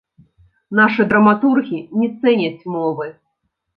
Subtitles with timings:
[0.79, 3.05] Нашы драматургі не цэняць мовы.